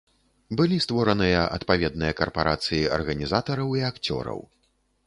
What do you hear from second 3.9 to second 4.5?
акцёраў.